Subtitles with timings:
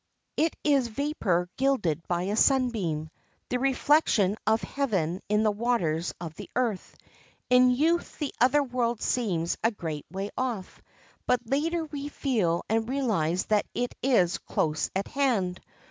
[0.35, 6.49] It is vapor gilded by a sunbeam—the reflection of heaven in the waters of the
[6.55, 6.95] earth.
[7.51, 10.81] In youth the other world seems a great way off,
[11.27, 15.59] but later we feel and realize that it is close at hand.